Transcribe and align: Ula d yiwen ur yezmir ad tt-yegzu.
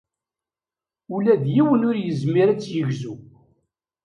Ula 1.15 1.33
d 1.43 1.45
yiwen 1.53 1.81
ur 1.89 1.95
yezmir 1.99 2.47
ad 2.49 2.59
tt-yegzu. 2.59 3.13